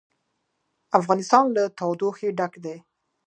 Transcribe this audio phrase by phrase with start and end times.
[0.99, 2.75] افغانستان له تودوخه ډک دی.